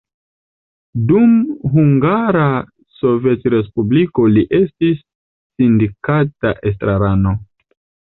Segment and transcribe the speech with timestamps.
[1.09, 1.33] Dum
[1.73, 2.45] Hungara
[2.99, 7.35] Sovetrespubliko li estis sindikata estrarano.